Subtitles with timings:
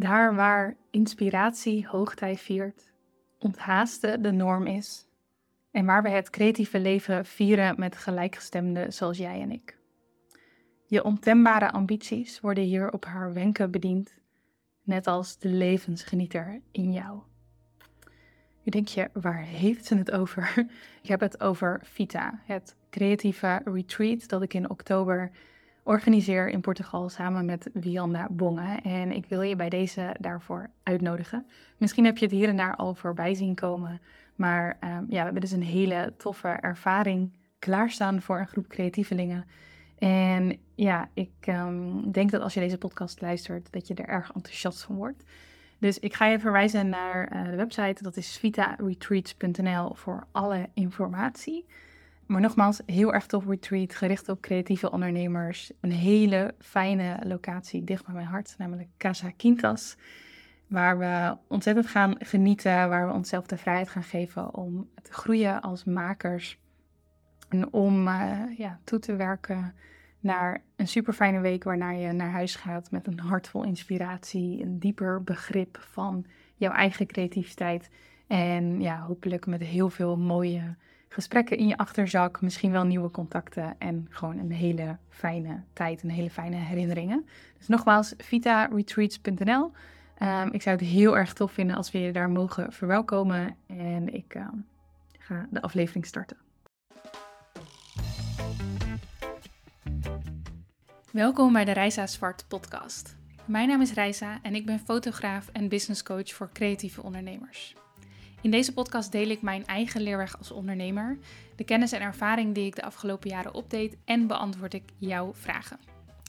[0.00, 2.92] Daar waar inspiratie hoogtij viert,
[3.38, 5.06] onthaasten de norm is.
[5.70, 9.78] En waar we het creatieve leven vieren met gelijkgestemden zoals jij en ik.
[10.86, 14.14] Je ontembare ambities worden hier op haar wenken bediend,
[14.82, 17.20] net als de levensgenieter in jou.
[18.62, 20.54] Nu denk je, waar heeft ze het over?
[21.02, 25.30] Ik heb het over Vita, het creatieve retreat dat ik in oktober
[25.82, 28.78] organiseer in Portugal samen met Wianda Bonge.
[28.82, 31.46] En ik wil je bij deze daarvoor uitnodigen.
[31.76, 34.00] Misschien heb je het hier en daar al voorbij zien komen.
[34.34, 39.44] Maar um, ja, we hebben dus een hele toffe ervaring klaarstaan voor een groep creatievelingen.
[39.98, 44.32] En ja, ik um, denk dat als je deze podcast luistert, dat je er erg
[44.34, 45.24] enthousiast van wordt.
[45.78, 51.66] Dus ik ga je verwijzen naar uh, de website, dat is vitaretreats.nl voor alle informatie.
[52.30, 55.72] Maar nogmaals, heel erg tof retreat, gericht op creatieve ondernemers.
[55.80, 59.96] Een hele fijne locatie dicht bij mijn hart, namelijk Casa Quintas.
[60.66, 65.60] Waar we ontzettend gaan genieten, waar we onszelf de vrijheid gaan geven om te groeien
[65.60, 66.58] als makers.
[67.48, 69.74] En om uh, ja, toe te werken
[70.20, 74.62] naar een super fijne week waarna je naar huis gaat met een hart vol inspiratie,
[74.62, 77.90] een dieper begrip van jouw eigen creativiteit.
[78.26, 80.76] En ja, hopelijk met heel veel mooie
[81.12, 86.10] gesprekken in je achterzak, misschien wel nieuwe contacten en gewoon een hele fijne tijd, een
[86.10, 87.26] hele fijne herinneringen.
[87.58, 89.64] Dus nogmaals, vitaretreats.nl.
[89.64, 89.72] Um,
[90.14, 93.56] ehm, ik zou het heel erg tof vinden als we je daar mogen verwelkomen.
[93.66, 94.48] En ik uh,
[95.18, 96.36] ga de aflevering starten.
[101.12, 103.16] Welkom bij de Reisa Zwart podcast.
[103.44, 107.74] Mijn naam is Reisa en ik ben fotograaf en business coach voor creatieve ondernemers.
[108.42, 111.18] In deze podcast deel ik mijn eigen leerweg als ondernemer,
[111.56, 115.78] de kennis en ervaring die ik de afgelopen jaren opdeed en beantwoord ik jouw vragen.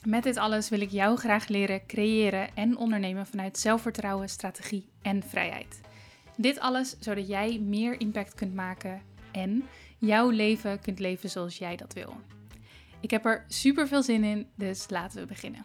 [0.06, 5.22] Met dit alles wil ik jou graag leren creëren en ondernemen vanuit zelfvertrouwen, strategie en
[5.22, 5.80] vrijheid.
[6.36, 9.64] Dit alles zodat jij meer impact kunt maken en
[9.98, 12.16] jouw leven kunt leven zoals jij dat wil.
[13.00, 15.64] Ik heb er super veel zin in, dus laten we beginnen.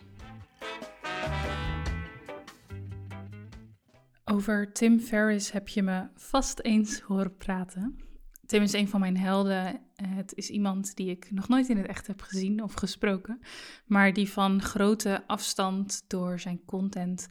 [4.31, 7.99] Over Tim Ferriss heb je me vast eens horen praten.
[8.45, 9.79] Tim is een van mijn helden.
[9.95, 13.39] Het is iemand die ik nog nooit in het echt heb gezien of gesproken,
[13.85, 17.27] maar die van grote afstand door zijn content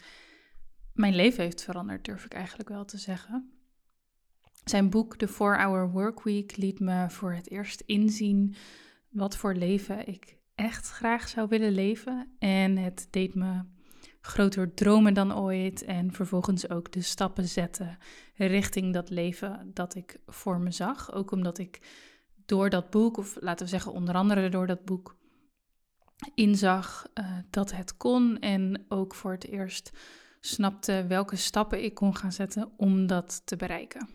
[0.93, 3.51] mijn leven heeft veranderd, durf ik eigenlijk wel te zeggen.
[4.65, 8.55] Zijn boek The 4-Hour Workweek liet me voor het eerst inzien
[9.09, 12.37] wat voor leven ik echt graag zou willen leven.
[12.39, 13.63] En het deed me
[14.27, 17.99] groter dromen dan ooit en vervolgens ook de stappen zetten
[18.35, 21.13] richting dat leven dat ik voor me zag.
[21.13, 21.81] Ook omdat ik
[22.47, 25.17] door dat boek, of laten we zeggen onder andere door dat boek,
[26.35, 29.91] inzag uh, dat het kon en ook voor het eerst
[30.41, 34.09] snapte welke stappen ik kon gaan zetten om dat te bereiken.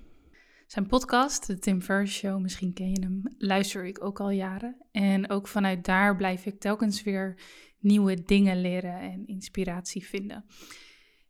[0.67, 4.75] Zijn podcast, de Tim Ferriss Show, misschien ken je hem, luister ik ook al jaren.
[4.91, 7.37] En ook vanuit daar blijf ik telkens weer
[7.81, 10.45] nieuwe dingen leren en inspiratie vinden.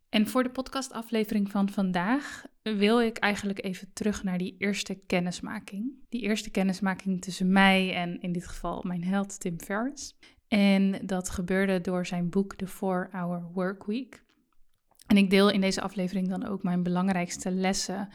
[0.08, 5.92] En voor de podcastaflevering van vandaag wil ik eigenlijk even terug naar die eerste kennismaking.
[6.08, 10.14] Die eerste kennismaking tussen mij en in dit geval mijn held Tim Ferriss.
[10.48, 14.22] En dat gebeurde door zijn boek The 4-Hour Workweek.
[15.06, 18.08] En ik deel in deze aflevering dan ook mijn belangrijkste lessen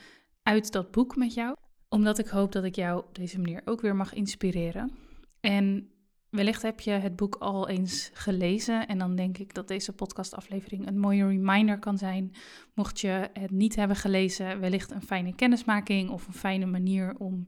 [0.43, 1.55] uit dat boek met jou,
[1.89, 4.91] omdat ik hoop dat ik jou op deze manier ook weer mag inspireren.
[5.39, 5.91] En
[6.29, 10.87] wellicht heb je het boek al eens gelezen en dan denk ik dat deze podcastaflevering
[10.87, 12.33] een mooie reminder kan zijn.
[12.73, 17.47] Mocht je het niet hebben gelezen, wellicht een fijne kennismaking of een fijne manier om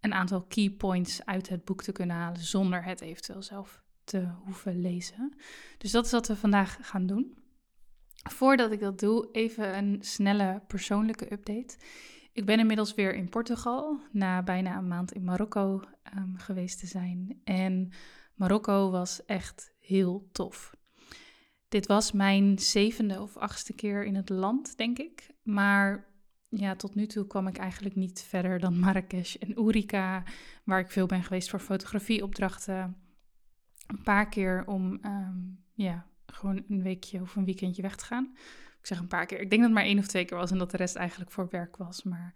[0.00, 4.28] een aantal key points uit het boek te kunnen halen zonder het eventueel zelf te
[4.44, 5.34] hoeven lezen.
[5.78, 7.36] Dus dat is wat we vandaag gaan doen.
[8.30, 11.76] Voordat ik dat doe, even een snelle persoonlijke update.
[12.38, 15.82] Ik ben inmiddels weer in Portugal, na bijna een maand in Marokko
[16.16, 17.40] um, geweest te zijn.
[17.44, 17.90] En
[18.34, 20.76] Marokko was echt heel tof.
[21.68, 25.30] Dit was mijn zevende of achtste keer in het land, denk ik.
[25.42, 26.08] Maar
[26.48, 30.22] ja, tot nu toe kwam ik eigenlijk niet verder dan Marrakesh en Oerika,
[30.64, 32.96] waar ik veel ben geweest voor fotografieopdrachten.
[33.86, 38.34] Een paar keer om um, ja, gewoon een weekje of een weekendje weg te gaan.
[38.80, 39.40] Ik zeg een paar keer.
[39.40, 41.30] Ik denk dat het maar één of twee keer was en dat de rest eigenlijk
[41.30, 42.02] voor werk was.
[42.02, 42.32] Maar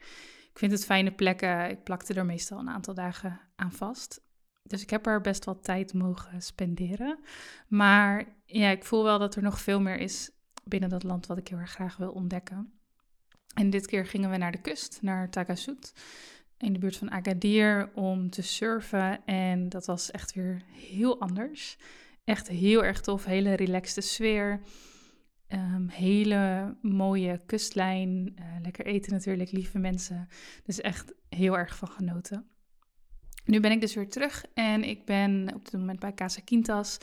[0.53, 1.71] ik vind het fijne plekken.
[1.71, 4.21] Ik plakte er meestal een aantal dagen aan vast.
[4.62, 7.19] Dus ik heb er best wel tijd mogen spenderen.
[7.69, 10.31] Maar ja, ik voel wel dat er nog veel meer is
[10.65, 12.73] binnen dat land wat ik heel erg graag wil ontdekken.
[13.55, 15.93] En dit keer gingen we naar de kust, naar Tagasut,
[16.59, 19.25] in de buurt van Agadir, om te surfen.
[19.25, 21.79] En dat was echt weer heel anders.
[22.25, 24.61] Echt heel erg tof, hele relaxte sfeer.
[25.53, 30.29] Ehm, hele mooie kustlijn, uh, lekker eten natuurlijk, lieve mensen.
[30.65, 32.47] Dus echt heel erg van genoten.
[33.45, 36.99] Nu ben ik dus weer terug en ik ben op dit moment bij Casa Quintas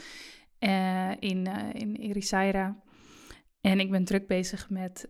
[0.59, 2.81] uh, in, uh, in Ericeira.
[3.61, 5.09] En ik ben druk bezig met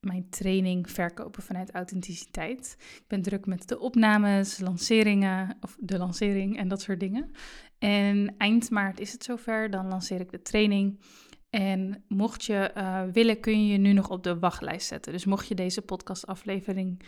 [0.00, 2.76] mijn training verkopen vanuit authenticiteit.
[2.78, 7.30] Ik ben druk met de opnames, lanceringen, of de lancering en dat soort dingen.
[7.78, 11.00] En eind maart is het zover, dan lanceer ik de training.
[11.54, 15.12] En mocht je uh, willen, kun je je nu nog op de wachtlijst zetten.
[15.12, 17.02] Dus mocht je deze podcastaflevering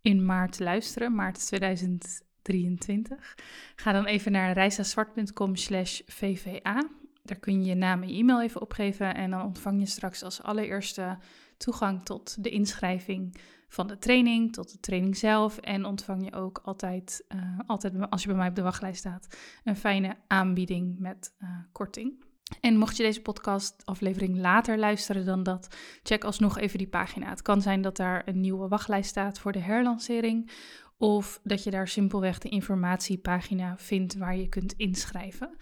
[0.00, 3.34] in maart luisteren, maart 2023,
[3.76, 6.88] ga dan even naar reisazwart.com slash vva.
[7.22, 10.42] Daar kun je je naam en e-mail even opgeven en dan ontvang je straks als
[10.42, 11.18] allereerste
[11.56, 13.36] toegang tot de inschrijving
[13.68, 15.58] van de training, tot de training zelf.
[15.58, 19.36] En ontvang je ook altijd, uh, altijd als je bij mij op de wachtlijst staat,
[19.64, 22.30] een fijne aanbieding met uh, korting.
[22.60, 27.28] En mocht je deze podcast-aflevering later luisteren dan dat, check alsnog even die pagina.
[27.28, 30.50] Het kan zijn dat daar een nieuwe wachtlijst staat voor de herlancering.
[30.98, 35.56] Of dat je daar simpelweg de informatiepagina vindt waar je kunt inschrijven.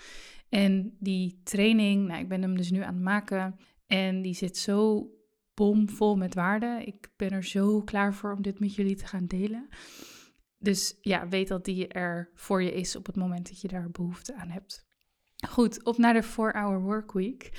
[0.48, 3.56] En die training, nou, ik ben hem dus nu aan het maken.
[3.87, 5.08] En die zit zo
[5.54, 6.82] bomvol met waarde.
[6.84, 9.69] Ik ben er zo klaar voor om dit met jullie te gaan delen.
[10.58, 13.90] Dus ja, weet dat die er voor je is op het moment dat je daar
[13.90, 14.89] behoefte aan hebt.
[15.48, 17.50] Goed, op naar de 4-Hour Workweek.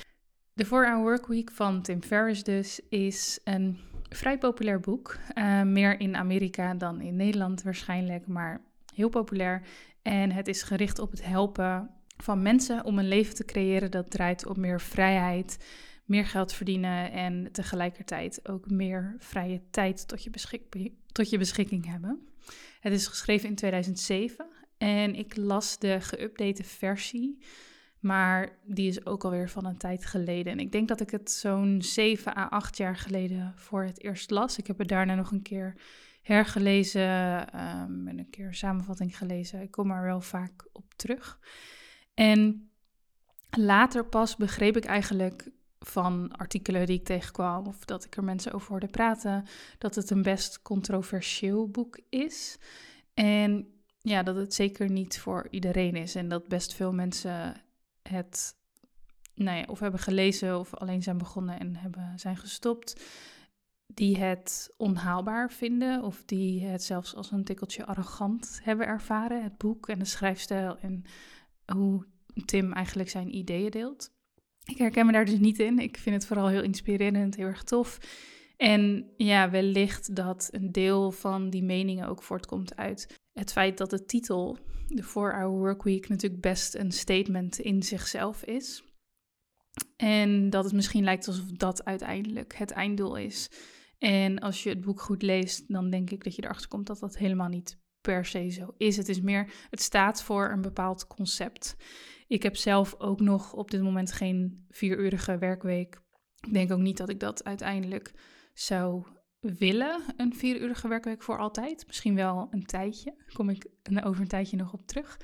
[0.52, 5.16] De 4-Hour Workweek van Tim Ferriss dus is een vrij populair boek.
[5.34, 8.60] Uh, meer in Amerika dan in Nederland waarschijnlijk, maar
[8.94, 9.62] heel populair.
[10.02, 14.10] En het is gericht op het helpen van mensen om een leven te creëren dat
[14.10, 15.58] draait op meer vrijheid,
[16.04, 20.30] meer geld verdienen en tegelijkertijd ook meer vrije tijd tot je,
[21.12, 22.26] tot je beschikking hebben.
[22.80, 24.46] Het is geschreven in 2007
[24.78, 27.38] en ik las de geüpdate versie,
[28.02, 30.52] maar die is ook alweer van een tijd geleden.
[30.52, 34.30] En ik denk dat ik het zo'n 7 à 8 jaar geleden voor het eerst
[34.30, 34.58] las.
[34.58, 35.74] Ik heb het daarna nog een keer
[36.22, 37.10] hergelezen
[37.60, 39.60] um, en een keer samenvatting gelezen.
[39.60, 41.38] Ik kom er wel vaak op terug.
[42.14, 42.70] En
[43.50, 48.52] later pas begreep ik eigenlijk van artikelen die ik tegenkwam of dat ik er mensen
[48.52, 49.44] over hoorde praten,
[49.78, 52.58] dat het een best controversieel boek is.
[53.14, 53.66] En
[53.98, 57.54] ja, dat het zeker niet voor iedereen is en dat best veel mensen
[58.02, 58.56] het
[59.34, 63.02] nou ja, of hebben gelezen of alleen zijn begonnen en hebben, zijn gestopt,
[63.86, 69.58] die het onhaalbaar vinden of die het zelfs als een tikkeltje arrogant hebben ervaren, het
[69.58, 71.04] boek en de schrijfstijl en
[71.74, 72.06] hoe
[72.44, 74.10] Tim eigenlijk zijn ideeën deelt.
[74.64, 75.78] Ik herken me daar dus niet in.
[75.78, 77.98] Ik vind het vooral heel inspirerend, heel erg tof.
[78.56, 83.90] En ja, wellicht dat een deel van die meningen ook voortkomt uit het feit dat
[83.90, 88.84] de titel, de 4-Hour Workweek, natuurlijk best een statement in zichzelf is.
[89.96, 93.50] En dat het misschien lijkt alsof dat uiteindelijk het einddoel is.
[93.98, 96.98] En als je het boek goed leest, dan denk ik dat je erachter komt dat
[96.98, 98.96] dat helemaal niet per se zo is.
[98.96, 101.76] Het is meer, het staat voor een bepaald concept.
[102.26, 106.00] Ik heb zelf ook nog op dit moment geen vierurige werkweek.
[106.46, 108.12] Ik denk ook niet dat ik dat uiteindelijk
[108.54, 109.06] zou
[109.42, 111.86] willen, een vierurige werkweek voor altijd.
[111.86, 113.14] Misschien wel een tijdje.
[113.16, 113.66] Daar kom ik
[114.04, 115.20] over een tijdje nog op terug.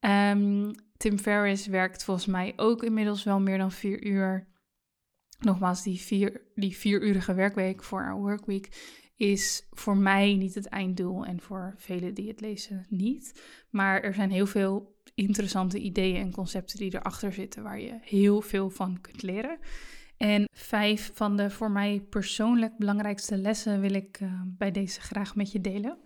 [0.00, 4.48] Um, Tim Ferriss werkt volgens mij ook inmiddels wel meer dan vier uur.
[5.38, 8.68] Nogmaals, die, vier, die vierurige werkweek voor our workweek
[9.16, 13.42] is voor mij niet het einddoel en voor velen die het lezen niet.
[13.70, 18.40] Maar er zijn heel veel interessante ideeën en concepten die erachter zitten waar je heel
[18.40, 19.58] veel van kunt leren.
[20.20, 25.34] En vijf van de voor mij persoonlijk belangrijkste lessen wil ik uh, bij deze graag
[25.34, 25.98] met je delen.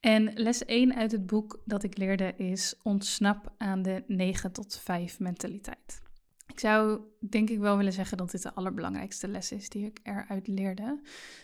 [0.00, 4.80] En les 1 uit het boek dat ik leerde is ontsnap aan de 9 tot
[4.82, 6.02] 5 mentaliteit.
[6.46, 10.00] Ik zou denk ik wel willen zeggen dat dit de allerbelangrijkste les is die ik
[10.02, 11.00] eruit leerde.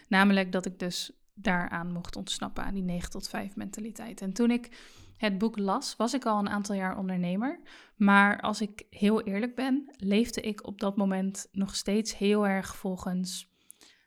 [0.09, 4.21] Namelijk dat ik dus daaraan mocht ontsnappen aan die 9 tot 5 mentaliteit.
[4.21, 4.69] En toen ik
[5.17, 7.61] het boek las, was ik al een aantal jaar ondernemer.
[7.97, 12.77] Maar als ik heel eerlijk ben, leefde ik op dat moment nog steeds heel erg
[12.77, 13.55] volgens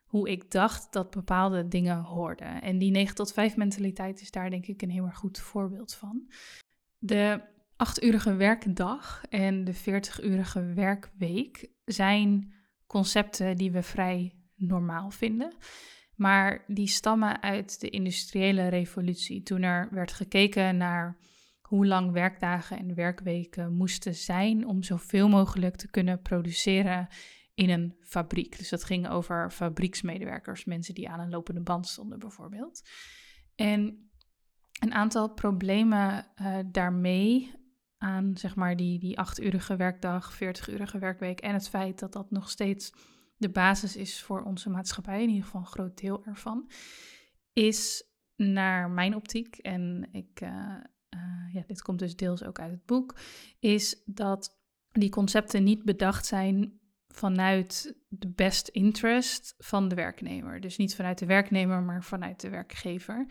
[0.05, 2.61] hoe ik dacht dat bepaalde dingen hoorden.
[2.61, 5.93] En die 9 tot 5 mentaliteit is daar denk ik een heel erg goed voorbeeld
[5.93, 6.31] van.
[6.97, 12.53] De 8-urige werkdag en de 40-urige werkweek zijn
[12.87, 15.53] concepten die we vrij normaal vinden.
[16.19, 21.17] Maar die stammen uit de industriële revolutie, toen er werd gekeken naar
[21.61, 27.07] hoe lang werkdagen en werkweken moesten zijn om zoveel mogelijk te kunnen produceren
[27.53, 28.57] in een fabriek.
[28.57, 32.89] Dus dat ging over fabrieksmedewerkers, mensen die aan een lopende band stonden bijvoorbeeld.
[33.55, 34.09] En
[34.79, 37.51] een aantal problemen uh, daarmee
[37.97, 42.49] aan zeg maar die, die 8-urige werkdag, 40-urige werkweek en het feit dat dat nog
[42.49, 42.93] steeds
[43.39, 46.69] de basis is voor onze maatschappij, in ieder geval een groot deel ervan,
[47.53, 48.03] is
[48.35, 50.49] naar mijn optiek, en ik, uh,
[51.53, 53.15] ja, dit komt dus deels ook uit het boek,
[53.59, 54.59] is dat
[54.91, 60.59] die concepten niet bedacht zijn vanuit de best interest van de werknemer.
[60.59, 63.25] Dus niet vanuit de werknemer, maar vanuit de werkgever.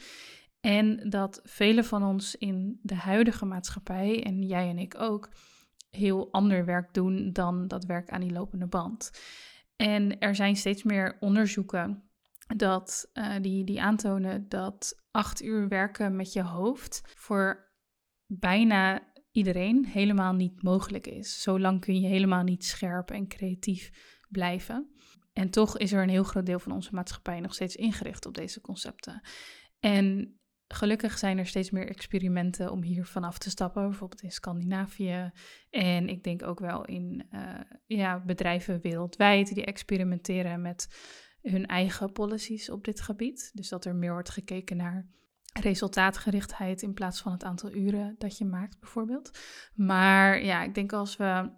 [0.60, 5.28] En dat velen van ons in de huidige maatschappij, en jij en ik ook,
[5.90, 9.10] heel ander werk doen dan dat werk aan die lopende band.
[9.82, 12.10] En er zijn steeds meer onderzoeken
[12.56, 17.72] dat, uh, die, die aantonen dat acht uur werken met je hoofd voor
[18.26, 21.42] bijna iedereen helemaal niet mogelijk is.
[21.42, 23.90] Zolang kun je helemaal niet scherp en creatief
[24.28, 24.92] blijven.
[25.32, 28.34] En toch is er een heel groot deel van onze maatschappij nog steeds ingericht op
[28.34, 29.20] deze concepten.
[29.80, 30.37] En
[30.68, 35.30] gelukkig zijn er steeds meer experimenten om hier vanaf te stappen, bijvoorbeeld in Scandinavië.
[35.70, 37.40] En ik denk ook wel in uh,
[37.86, 40.88] ja, bedrijven wereldwijd die experimenteren met
[41.42, 43.50] hun eigen policies op dit gebied.
[43.54, 45.06] Dus dat er meer wordt gekeken naar
[45.60, 49.38] resultaatgerichtheid in plaats van het aantal uren dat je maakt, bijvoorbeeld.
[49.74, 51.50] Maar ja, ik denk als we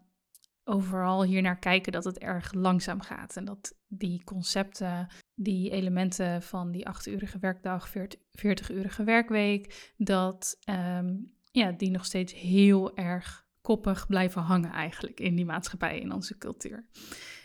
[0.71, 6.43] overal hier naar kijken dat het erg langzaam gaat en dat die concepten, die elementen
[6.43, 14.07] van die 8-urige werkdag, 40-urige werkweek, dat um, ja, die nog steeds heel erg koppig
[14.07, 16.87] blijven hangen eigenlijk in die maatschappij, in onze cultuur.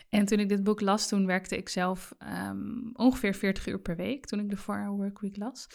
[0.08, 2.14] En toen ik dit boek las, toen werkte ik zelf
[2.48, 5.66] um, ongeveer 40 uur per week toen ik de 4-Hour Workweek las.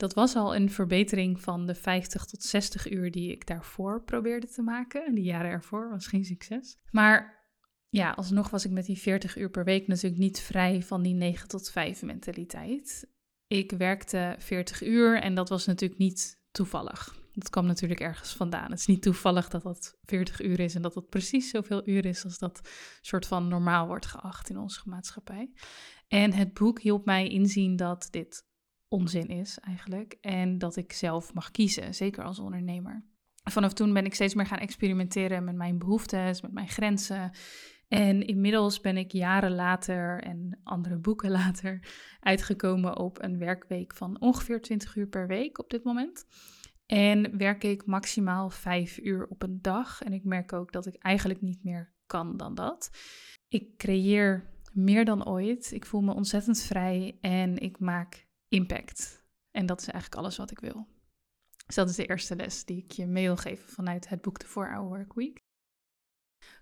[0.00, 4.48] Dat was al een verbetering van de 50 tot 60 uur die ik daarvoor probeerde
[4.48, 5.06] te maken.
[5.06, 6.78] En die jaren ervoor was geen succes.
[6.90, 7.48] Maar
[7.88, 11.14] ja, alsnog was ik met die 40 uur per week natuurlijk niet vrij van die
[11.14, 13.08] 9 tot 5 mentaliteit.
[13.46, 17.18] Ik werkte 40 uur en dat was natuurlijk niet toevallig.
[17.32, 18.70] Dat kwam natuurlijk ergens vandaan.
[18.70, 22.06] Het is niet toevallig dat dat 40 uur is en dat dat precies zoveel uur
[22.06, 22.60] is als dat
[23.00, 25.50] soort van normaal wordt geacht in onze maatschappij.
[26.08, 28.48] En het boek hielp mij inzien dat dit
[28.90, 30.16] onzin is eigenlijk.
[30.20, 33.04] En dat ik zelf mag kiezen, zeker als ondernemer.
[33.42, 37.30] Vanaf toen ben ik steeds meer gaan experimenteren met mijn behoeftes, met mijn grenzen.
[37.88, 41.88] En inmiddels ben ik jaren later en andere boeken later
[42.20, 46.26] uitgekomen op een werkweek van ongeveer 20 uur per week op dit moment.
[46.86, 50.02] En werk ik maximaal 5 uur op een dag.
[50.02, 52.90] En ik merk ook dat ik eigenlijk niet meer kan dan dat.
[53.48, 55.72] Ik creëer meer dan ooit.
[55.72, 59.24] Ik voel me ontzettend vrij en ik maak impact.
[59.50, 60.86] En dat is eigenlijk alles wat ik wil.
[61.66, 64.38] Dus dat is de eerste les die ik je mee wil geven vanuit het boek
[64.38, 65.38] The 4-Hour Work Week.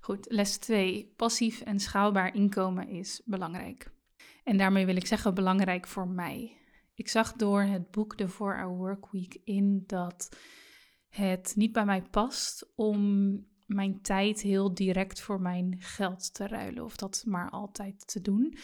[0.00, 1.12] Goed, les 2.
[1.16, 3.90] Passief en schaalbaar inkomen is belangrijk.
[4.44, 6.56] En daarmee wil ik zeggen belangrijk voor mij.
[6.94, 10.36] Ik zag door het boek The 4-Hour Work Week in dat
[11.08, 13.30] het niet bij mij past om
[13.66, 18.58] mijn tijd heel direct voor mijn geld te ruilen of dat maar altijd te doen.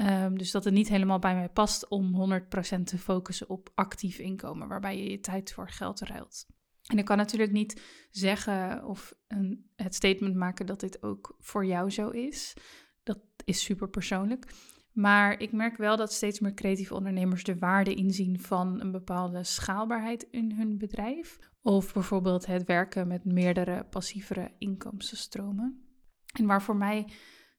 [0.00, 4.18] Ehm, dus dat het niet helemaal bij mij past om 100% te focussen op actief
[4.18, 6.46] inkomen, waarbij je je tijd voor geld ruilt.
[6.86, 11.66] En ik kan natuurlijk niet zeggen of een, het statement maken dat dit ook voor
[11.66, 12.56] jou zo is.
[13.02, 14.52] Dat is super persoonlijk.
[14.92, 19.44] Maar ik merk wel dat steeds meer creatieve ondernemers de waarde inzien van een bepaalde
[19.44, 21.38] schaalbaarheid in hun bedrijf.
[21.62, 25.84] Of bijvoorbeeld het werken met meerdere passievere inkomstenstromen.
[26.32, 27.08] En waar voor mij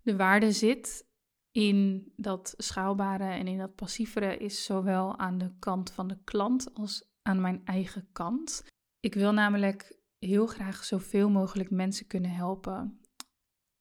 [0.01, 1.09] de waarde zit,
[1.51, 6.73] in dat schaalbare en in dat passievere is zowel aan de kant van de klant
[6.73, 8.63] als aan mijn eigen kant.
[8.99, 12.99] Ik wil namelijk heel graag zoveel mogelijk mensen kunnen helpen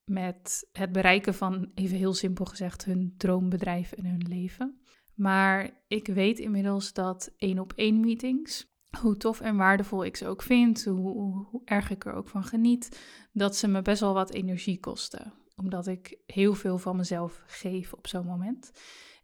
[0.04, 4.80] met het bereiken van, even heel simpel gezegd, hun droombedrijf en hun leven.
[5.14, 8.66] Maar ik weet inmiddels dat één op één meetings,
[9.00, 12.44] hoe tof en waardevol ik ze ook vind, hoe, hoe erg ik er ook van
[12.44, 13.00] geniet,
[13.32, 17.92] dat ze me best wel wat energie kosten omdat ik heel veel van mezelf geef
[17.92, 18.70] op zo'n moment.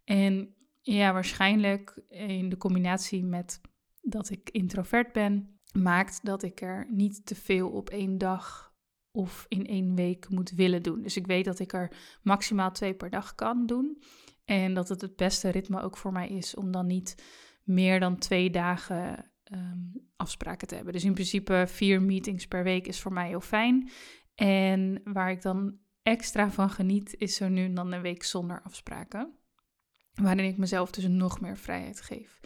[0.03, 3.61] En ja, waarschijnlijk in de combinatie met
[4.01, 8.73] dat ik introvert ben, maakt dat ik er niet te veel op één dag
[9.11, 11.01] of in één week moet willen doen.
[11.01, 11.91] Dus ik weet dat ik er
[12.21, 14.01] maximaal twee per dag kan doen.
[14.45, 17.23] En dat het het beste ritme ook voor mij is om dan niet
[17.63, 19.79] meer dan twee dagen ehm,
[20.15, 20.93] afspraken te hebben.
[20.93, 23.89] Dus in principe vier meetings per week is voor mij heel fijn.
[24.35, 29.37] En waar ik dan extra van geniet, is zo nu dan een week zonder afspraken.
[30.13, 32.39] Waarin ik mezelf dus nog meer vrijheid geef.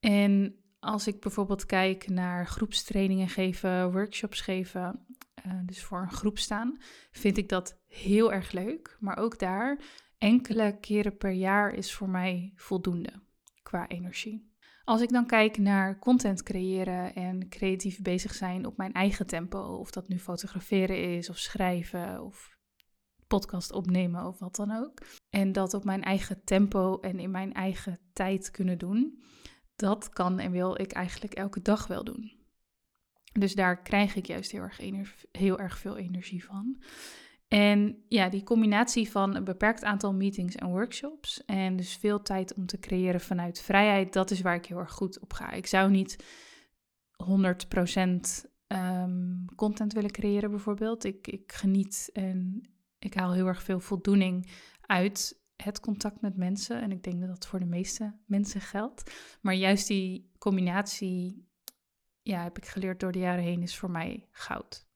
[0.00, 5.06] En als ik bijvoorbeeld kijk naar groepstrainingen geven, workshops geven,
[5.46, 6.76] uh, dus voor een groep staan,
[7.10, 8.96] vind ik dat heel erg leuk.
[9.00, 9.80] Maar ook daar,
[10.18, 13.22] enkele keren per jaar is voor mij voldoende
[13.62, 14.48] qua energie.
[14.84, 19.58] Als ik dan kijk naar content creëren en creatief bezig zijn op mijn eigen tempo,
[19.58, 22.58] of dat nu fotograferen is, of schrijven, of
[23.38, 24.98] podcast opnemen of wat dan ook.
[25.30, 29.22] En dat op mijn eigen tempo en in mijn eigen tijd kunnen doen.
[29.76, 32.32] Dat kan en wil ik eigenlijk elke dag wel doen.
[33.32, 34.80] Dus daar krijg ik juist heel erg,
[35.32, 36.82] heel erg veel energie van.
[37.48, 42.54] En ja, die combinatie van een beperkt aantal meetings en workshops en dus veel tijd
[42.54, 45.50] om te creëren vanuit vrijheid, dat is waar ik heel erg goed op ga.
[45.50, 46.24] Ik zou niet
[47.24, 47.28] 100%
[48.66, 51.04] um, content willen creëren bijvoorbeeld.
[51.04, 52.68] Ik, ik geniet en
[53.00, 56.80] ik haal heel erg veel voldoening uit het contact met mensen.
[56.82, 59.14] En ik denk dat dat voor de meeste mensen geldt.
[59.40, 61.48] Maar juist die combinatie,
[62.22, 64.88] ja, heb ik geleerd door de jaren heen, is voor mij goud.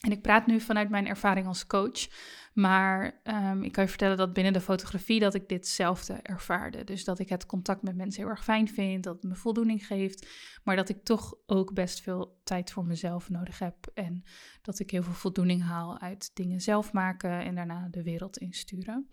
[0.00, 2.08] En ik praat nu vanuit mijn ervaring als coach,
[2.54, 6.84] maar um, ik kan je vertellen dat binnen de fotografie dat ik ditzelfde ervaarde.
[6.84, 9.86] Dus dat ik het contact met mensen heel erg fijn vind, dat het me voldoening
[9.86, 10.28] geeft,
[10.64, 14.22] maar dat ik toch ook best veel tijd voor mezelf nodig heb en
[14.62, 19.10] dat ik heel veel voldoening haal uit dingen zelf maken en daarna de wereld insturen.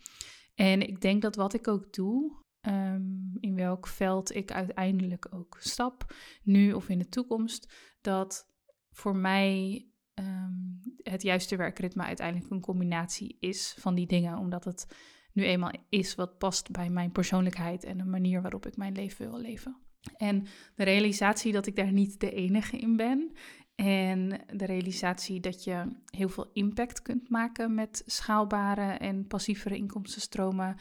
[0.55, 5.57] En ik denk dat wat ik ook doe, um, in welk veld ik uiteindelijk ook
[5.59, 6.13] stap,
[6.43, 8.49] nu of in de toekomst, dat
[8.91, 9.85] voor mij
[10.19, 14.37] um, het juiste werkritme uiteindelijk een combinatie is van die dingen.
[14.37, 14.87] Omdat het
[15.33, 19.29] nu eenmaal is wat past bij mijn persoonlijkheid en de manier waarop ik mijn leven
[19.29, 19.77] wil leven.
[20.17, 20.45] En
[20.75, 23.31] de realisatie dat ik daar niet de enige in ben.
[23.75, 30.75] En de realisatie dat je heel veel impact kunt maken met schaalbare en passievere inkomstenstromen.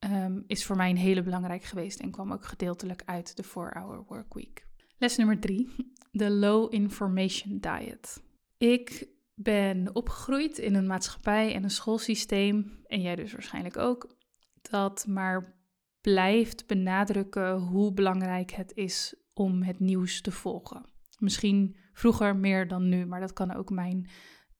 [0.00, 4.04] Um, is voor mij een hele belangrijk geweest en kwam ook gedeeltelijk uit de 4-hour
[4.08, 4.66] workweek.
[4.98, 5.68] Les nummer 3,
[6.10, 8.24] de low information diet.
[8.58, 14.16] Ik ben opgegroeid in een maatschappij en een schoolsysteem, en jij dus waarschijnlijk ook,
[14.60, 15.54] dat maar
[16.00, 20.84] blijft benadrukken hoe belangrijk het is om het nieuws te volgen.
[21.18, 24.08] Misschien vroeger meer dan nu, maar dat kan ook mijn,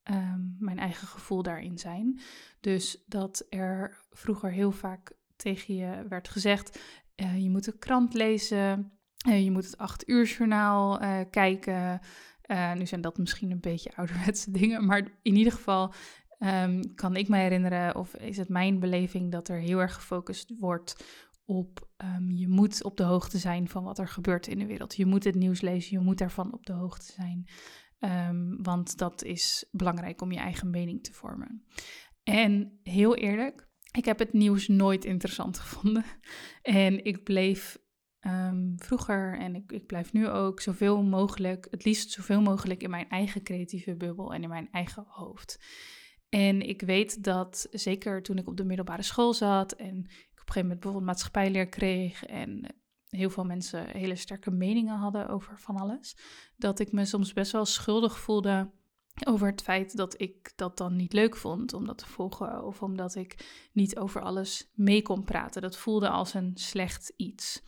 [0.02, 2.20] ehm, mijn eigen gevoel daarin zijn.
[2.60, 6.78] Dus dat er vroeger heel vaak tegen je werd gezegd:
[7.16, 8.92] uh, je moet de krant lezen,
[9.28, 12.00] uh, je moet het acht uur journaal uh, kijken.
[12.46, 15.92] Uh, nu zijn dat misschien een beetje ouderwetse dingen, maar in ieder geval
[16.38, 20.52] um, kan ik me herinneren, of is het mijn beleving, dat er heel erg gefocust
[20.58, 21.04] wordt
[21.44, 24.96] op um, je moet op de hoogte zijn van wat er gebeurt in de wereld.
[24.96, 27.48] Je moet het nieuws lezen, je moet daarvan op de hoogte zijn,
[28.00, 31.64] um, want dat is belangrijk om je eigen mening te vormen.
[32.22, 36.04] En heel eerlijk, ik heb het nieuws nooit interessant gevonden.
[36.62, 37.78] En ik bleef
[38.26, 42.90] um, vroeger en ik, ik blijf nu ook zoveel mogelijk, het liefst zoveel mogelijk in
[42.90, 45.58] mijn eigen creatieve bubbel en in mijn eigen hoofd.
[46.28, 50.08] En ik weet dat zeker toen ik op de middelbare school zat en ik op
[50.08, 52.74] een gegeven moment bijvoorbeeld maatschappijleer kreeg en
[53.08, 56.16] heel veel mensen hele sterke meningen hadden over van alles,
[56.56, 58.70] dat ik me soms best wel schuldig voelde
[59.24, 62.82] over het feit dat ik dat dan niet leuk vond om dat te volgen of
[62.82, 65.62] omdat ik niet over alles mee kon praten.
[65.62, 67.62] Dat voelde als een slecht iets.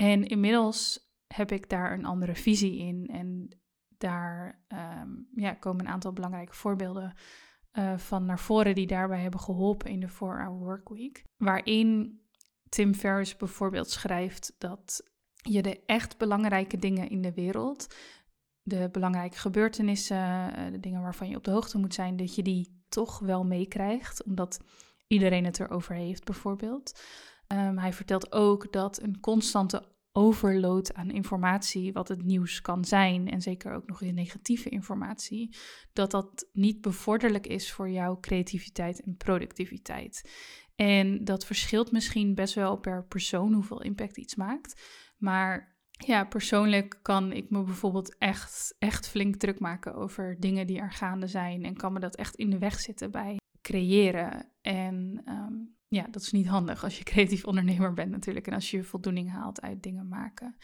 [0.00, 3.06] En inmiddels heb ik daar een andere visie in.
[3.06, 3.48] En
[3.88, 7.14] daar um, ja, komen een aantal belangrijke voorbeelden
[7.72, 11.24] uh, van naar voren die daarbij hebben geholpen in de 4-Hour Workweek.
[11.36, 12.20] Waarin
[12.68, 17.94] Tim Ferriss bijvoorbeeld schrijft dat je de echt belangrijke dingen in de wereld,
[18.62, 22.42] de belangrijke gebeurtenissen, eh, de dingen waarvan je op de hoogte moet zijn, dat je
[22.42, 24.60] die toch wel meekrijgt, omdat
[25.06, 27.00] iedereen het erover heeft bijvoorbeeld.
[27.52, 33.28] Um, hij vertelt ook dat een constante overload aan informatie, wat het nieuws kan zijn,
[33.28, 35.56] en zeker ook nog eens negatieve informatie,
[35.92, 40.30] dat dat niet bevorderlijk is voor jouw creativiteit en productiviteit.
[40.76, 44.82] En dat verschilt misschien best wel per persoon hoeveel impact iets maakt.
[45.16, 50.78] Maar ja, persoonlijk kan ik me bijvoorbeeld echt, echt flink druk maken over dingen die
[50.78, 51.64] er gaande zijn.
[51.64, 54.50] En kan me dat echt in de weg zitten bij creëren.
[54.60, 58.46] En um, ja, dat is niet handig als je creatief ondernemer bent natuurlijk.
[58.46, 60.56] En als je voldoening haalt uit dingen maken.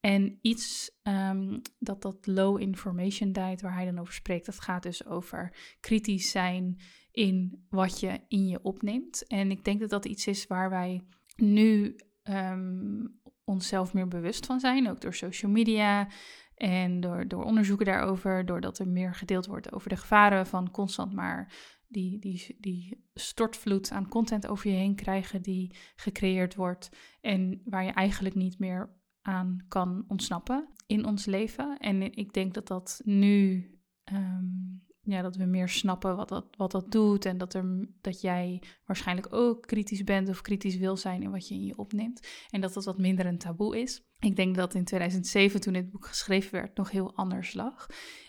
[0.00, 4.82] En iets um, dat dat low information diet, waar hij dan over spreekt, dat gaat
[4.82, 9.26] dus over kritisch zijn in wat je in je opneemt.
[9.26, 14.60] En ik denk dat dat iets is waar wij nu um, onszelf meer bewust van
[14.60, 16.08] zijn, ook door social media.
[16.54, 21.12] En door, door onderzoeken daarover, doordat er meer gedeeld wordt over de gevaren van constant
[21.12, 21.52] maar
[21.90, 26.88] die, die, die stortvloed aan content over je heen krijgen die gecreëerd wordt
[27.20, 31.78] en waar je eigenlijk niet meer aan kan ontsnappen in ons leven.
[31.78, 33.64] En ik denk dat dat nu,
[34.12, 38.20] um, ja, dat we meer snappen wat dat, wat dat doet en dat, er, dat
[38.20, 42.28] jij waarschijnlijk ook kritisch bent of kritisch wil zijn in wat je in je opneemt
[42.50, 44.02] en dat dat wat minder een taboe is.
[44.18, 47.86] Ik denk dat in 2007, toen dit boek geschreven werd, nog heel anders lag.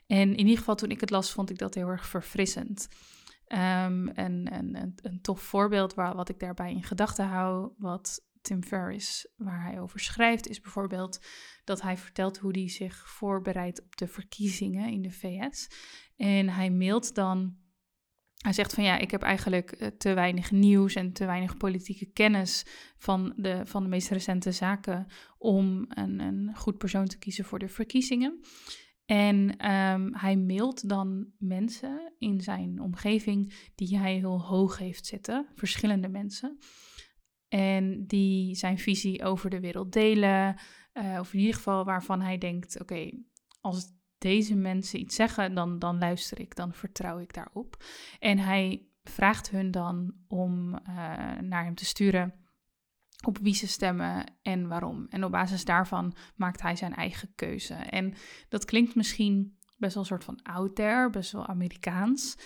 [0.07, 2.87] En in ieder geval toen ik het las, vond ik dat heel erg verfrissend.
[3.53, 8.63] Um, en, een, een tof voorbeeld waar, wat ik daarbij in gedachten hou, wat Tim
[8.63, 11.19] Ferriss, waar hij over schrijft, is bijvoorbeeld
[11.63, 15.67] dat hij vertelt hoe hij zich voorbereidt op de verkiezingen in de VS.
[16.15, 17.59] En hij mailt dan.
[18.37, 22.05] Hij zegt van ja, ik heb eigenlijk eh, te weinig nieuws en te weinig politieke
[22.05, 22.65] kennis
[22.97, 27.59] van de, van de meest recente zaken om een, een goed persoon te kiezen voor
[27.59, 28.39] de verkiezingen.
[29.11, 35.47] En ehm, hij mailt dan mensen in zijn omgeving die hij heel hoog heeft zitten,
[35.55, 36.57] verschillende mensen.
[37.47, 40.55] En die zijn visie over de wereld delen,
[40.93, 43.09] uh, of in ieder geval waarvan hij denkt: oké,
[43.59, 47.83] als deze mensen iets zeggen, dan, dan luister ik, dan vertrouw ik daarop.
[48.19, 50.77] En hij vraagt hun dan om uh,
[51.39, 52.40] naar hem te sturen
[53.21, 55.05] op wie ze stemmen en waarom.
[55.09, 57.73] En op basis daarvan maakt hij zijn eigen keuze.
[57.73, 58.13] En
[58.49, 62.37] dat klinkt misschien best wel een soort van out best wel Amerikaans.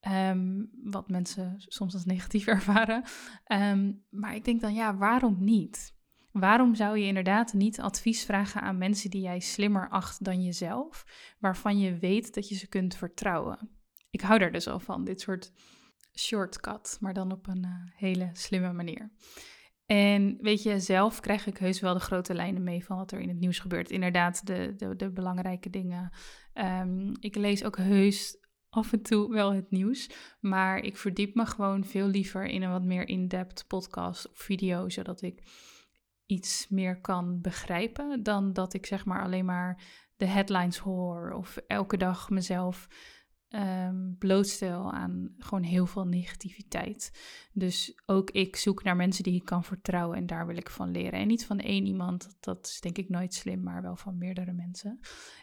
[0.00, 3.02] Ehm, wat mensen soms als negatief ervaren.
[3.44, 5.96] Ehm, maar ik denk dan, ja, waarom niet?
[6.32, 11.04] Waarom zou je inderdaad niet advies vragen aan mensen die jij slimmer acht dan jezelf,
[11.38, 13.70] waarvan je weet dat je ze kunt vertrouwen?
[14.10, 15.52] Ik hou er dus al van, dit soort
[16.18, 19.10] shortcut, maar dan op een uh, hele slimme manier.
[19.88, 23.20] En weet je, zelf krijg ik heus wel de grote lijnen mee van wat er
[23.20, 23.90] in het nieuws gebeurt.
[23.90, 26.10] Inderdaad, de, de, de belangrijke dingen.
[26.54, 28.36] Um, ik lees ook heus
[28.68, 30.10] af en toe wel het nieuws.
[30.40, 34.88] Maar ik verdiep me gewoon veel liever in een wat meer in-depth podcast of video,
[34.88, 35.42] zodat ik
[36.26, 39.82] iets meer kan begrijpen dan dat ik zeg maar alleen maar
[40.16, 42.88] de headlines hoor of elke dag mezelf
[43.50, 47.10] um, blootstel aan gewoon heel veel negativiteit.
[47.52, 50.90] Dus ook ik zoek naar mensen die ik kan vertrouwen en daar wil ik van
[50.90, 51.20] leren.
[51.20, 54.52] En niet van één iemand, dat is denk ik nooit slim, maar wel van meerdere
[54.52, 55.00] mensen.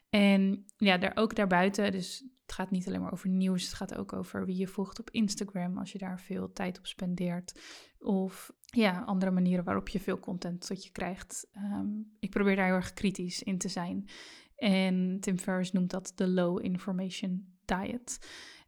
[0.10, 3.96] En ja, daar ook daarbuiten, dus het gaat niet alleen maar over nieuws, het gaat
[3.96, 7.60] ook over wie je volgt op Instagram als je daar veel tijd op spendeert.
[8.00, 11.48] Of ja, andere manieren waarop je veel content tot je krijgt.
[11.56, 14.10] Um, ik probeer daar heel erg kritisch in te zijn.
[14.56, 18.28] En Tim Ferriss noemt dat de low information diet.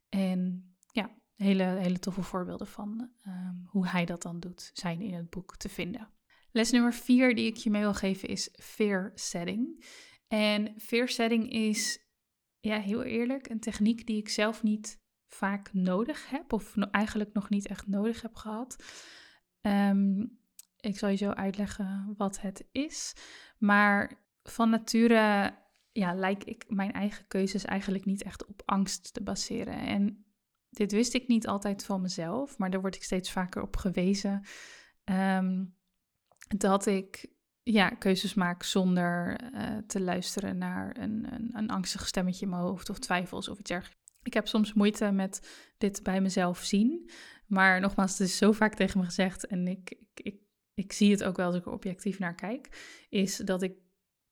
[0.10, 5.14] En ja, hele, hele toffe voorbeelden van ehm, hoe hij dat dan doet, zijn in
[5.14, 6.10] het boek te vinden.
[6.52, 9.86] Les nummer vier die ik je mee wil geven is fear setting.
[10.28, 12.00] En fear setting is,
[12.60, 17.50] ja, heel eerlijk, een techniek die ik zelf niet vaak nodig heb, of eigenlijk nog
[17.50, 18.84] niet echt nodig heb gehad.
[19.62, 20.26] Ehm,
[20.80, 23.14] ik zal je zo uitleggen wat het is.
[23.58, 25.56] Maar van nature
[25.98, 29.80] ja, lijk ik mijn eigen keuzes eigenlijk niet echt op angst te baseren.
[29.80, 30.26] En
[30.70, 34.46] dit wist ik niet altijd van mezelf, maar daar word ik steeds vaker op gewezen.
[35.04, 35.76] Um,
[36.58, 37.26] dat ik
[37.64, 42.62] ja, keuzes maak zonder uh, te luisteren naar een, een, een, angstig stemmetje in mijn
[42.62, 44.02] hoofd of twijfels of iets dergelijks.
[44.24, 47.10] Ik heb soms moeite met dit bij mezelf zien.
[47.48, 50.42] Maar nogmaals, het is zo vaak tegen me gezegd en ik, ik, ik,
[50.74, 52.70] ik zie het ook wel als ik er objectief naar kijk.
[53.10, 53.86] Is dat ik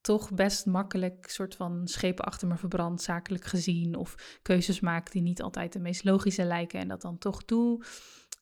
[0.06, 3.96] toch best makkelijk soort van schepen achter me verbrand, zakelijk gezien.
[3.96, 7.86] Of keuzes maak die niet altijd de meest logische lijken en dat dan toch doe.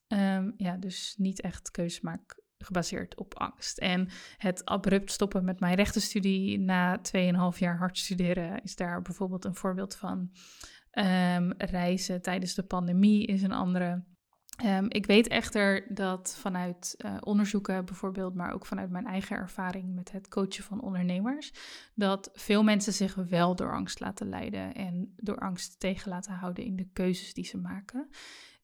[0.07, 3.77] Ehm, ja, dus niet echt keuzes maak gebaseerd op angst.
[3.77, 9.45] En het abrupt stoppen met mijn rechtenstudie na 2,5 jaar hard studeren is daar bijvoorbeeld
[9.45, 10.31] een voorbeeld van.
[10.91, 14.03] Um, reizen tijdens de pandemie is een andere.
[14.65, 19.95] Um, ik weet echter dat vanuit uh, onderzoeken bijvoorbeeld, maar ook vanuit mijn eigen ervaring
[19.95, 21.51] met het coachen van ondernemers,
[21.95, 26.63] dat veel mensen zich wel door angst laten leiden en door angst tegen laten houden
[26.65, 28.09] in de keuzes die ze maken.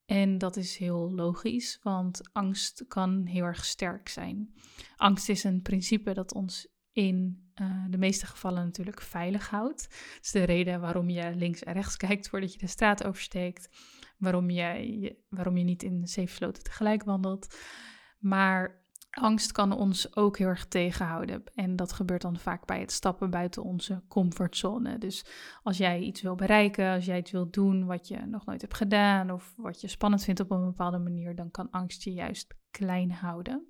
[0.06, 4.54] En dat is heel logisch, want angst kan heel erg sterk zijn.
[4.96, 9.88] Angst is een principe dat ons in uh, de meeste gevallen natuurlijk veilig houdt.
[9.90, 13.70] Dat is de reden waarom je links en rechts kijkt voordat je de straat oversteekt
[14.20, 17.58] waarom je, waarom je niet in zeven sloten tegelijk wandelt.
[18.20, 21.44] Maar angst kan ons ook heel erg tegenhouden.
[21.54, 24.98] En dat gebeurt dan vaak bij het stappen buiten onze comfortzone.
[24.98, 25.26] Dus
[25.64, 28.76] als jij iets wil bereiken, als jij iets wil doen wat je nog nooit hebt
[28.76, 32.56] gedaan of wat je spannend vindt op een bepaalde manier, dan kan angst je juist
[32.72, 33.68] klein houden.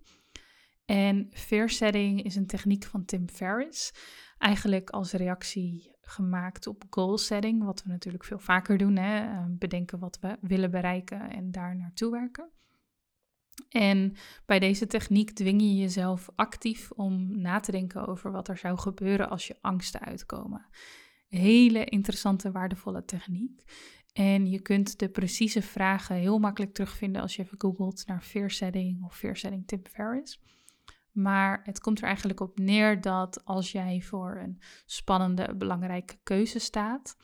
[0.90, 3.94] En fear setting is een techniek van Tim Ferriss.
[4.38, 8.96] Eigenlijk als reactie gemaakt op goal setting, wat we natuurlijk veel vaker doen.
[8.96, 9.20] Hè?
[9.20, 12.50] Ehm, bedenken wat we willen bereiken en daar naartoe werken.
[13.70, 18.58] En bij deze techniek dwing je jezelf actief om na te denken over wat er
[18.58, 20.66] zou gebeuren als je angsten uitkomen.
[21.28, 23.64] Hele interessante, waardevolle techniek.
[24.14, 28.52] En je kunt de precieze vragen heel makkelijk terugvinden als je even googelt naar fear
[28.52, 30.40] setting of fear setting Tim Ferriss.
[31.12, 36.60] Maar het komt er eigenlijk op neer dat als jij voor een spannende, belangrijke keuze
[36.60, 37.18] staat,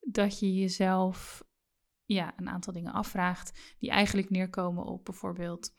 [0.00, 1.44] dat je jezelf
[2.04, 5.74] ja, een aantal dingen afvraagt die eigenlijk neerkomen op bijvoorbeeld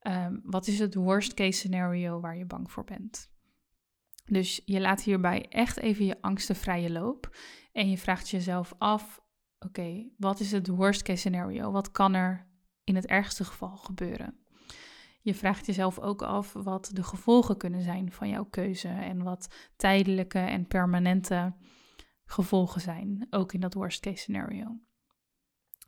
[0.00, 3.30] ehm, wat is het worst case scenario waar je bang voor bent.
[4.24, 7.36] Dus je laat hierbij echt even je angsten vrije loop
[7.72, 9.20] en je vraagt jezelf af:
[9.58, 11.70] oké, wat is het worst case scenario?
[11.70, 12.46] Wat kan er
[12.84, 14.45] in het ergste geval gebeuren?
[15.26, 19.54] Je vraagt jezelf ook af wat de gevolgen kunnen zijn van jouw keuze en wat
[19.76, 21.54] tijdelijke en permanente
[22.24, 24.80] gevolgen zijn, ook in dat worst case scenario.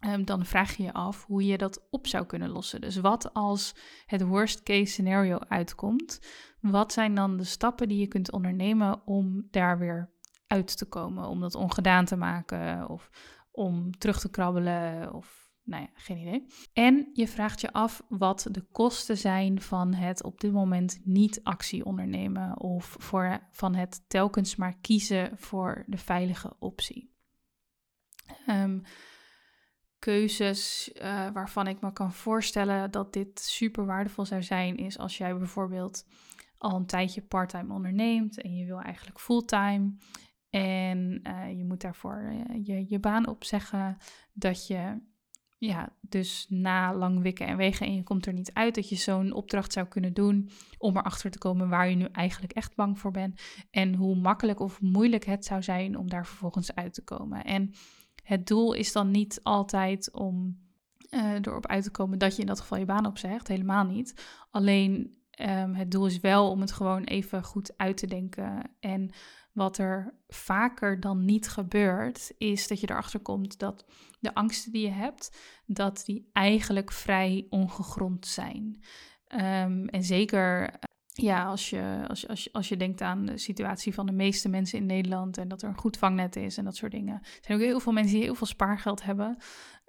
[0.07, 2.81] Um, dan vraag je je af hoe je dat op zou kunnen lossen.
[2.81, 3.75] Dus wat als
[4.07, 6.21] het worst case scenario uitkomt?
[6.61, 10.11] Wat zijn dan de stappen die je kunt ondernemen om daar weer
[10.47, 11.29] uit te komen?
[11.29, 13.11] Om dat ongedaan te maken of
[13.51, 16.47] om terug te krabbelen of nou ja, geen idee.
[16.73, 21.41] En je vraagt je af wat de kosten zijn van het op dit moment niet
[21.43, 27.17] actie ondernemen of voor, van het telkens maar kiezen voor de veilige optie.
[28.49, 28.83] Um,
[29.99, 35.19] keuzes uh, waarvan ik me kan voorstellen dat dit super waardevol zou zijn, is als
[35.19, 36.07] jij bijvoorbeeld
[36.59, 39.97] al een tijdje parttime onderneemt en je wil eigenlijk fulltime.
[40.51, 43.97] En uh, je moet daarvoor uh, je, je baan opzeggen.
[44.33, 45.01] Dat je
[45.59, 48.97] ja, dus na lang wikken en wegen en je komt er niet uit, dat je
[48.97, 52.99] zo'n opdracht zou kunnen doen om erachter te komen waar je nu eigenlijk echt bang
[52.99, 53.41] voor bent.
[53.71, 57.45] En hoe makkelijk of moeilijk het zou zijn om daar vervolgens uit te komen.
[57.45, 57.73] En
[58.23, 60.59] het doel is dan niet altijd om
[61.11, 63.49] uh, erop uit te komen dat je in dat geval je baan opzegt.
[63.49, 64.25] Helemaal niet.
[64.51, 68.71] Alleen um, het doel is wel om het gewoon even goed uit te denken.
[68.81, 69.11] En
[69.53, 73.85] wat er vaker dan niet gebeurt, is dat je erachter komt dat
[74.19, 78.83] de angsten die je hebt, dat die eigenlijk vrij ongegrond zijn.
[79.33, 80.79] Um, en zeker
[81.23, 84.79] ja, als je, als, als, als je denkt aan de situatie van de meeste mensen
[84.79, 87.15] in Nederland en dat er een goed vangnet is en dat soort dingen.
[87.15, 89.37] Er zijn ook heel veel mensen die heel veel spaargeld hebben.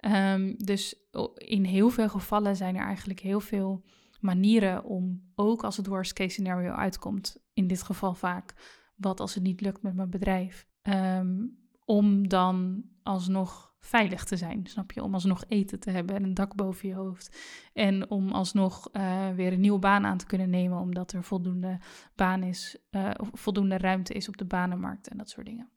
[0.00, 0.94] Um, dus
[1.34, 3.84] in heel veel gevallen zijn er eigenlijk heel veel
[4.20, 8.54] manieren om, ook als het worst case scenario uitkomt, in dit geval vaak,
[8.96, 11.58] wat als het niet lukt met mijn bedrijf, um,
[11.90, 15.02] om dan alsnog veilig te zijn, snap je?
[15.02, 17.38] Om alsnog eten te hebben en een dak boven je hoofd.
[17.72, 21.78] En om alsnog uh, weer een nieuwe baan aan te kunnen nemen, omdat er voldoende
[22.14, 25.70] baan is, uh, voldoende ruimte is op de banenmarkt en dat soort dingen.